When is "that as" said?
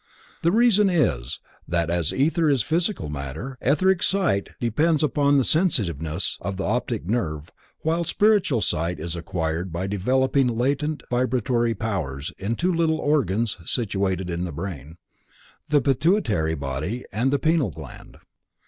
1.67-2.11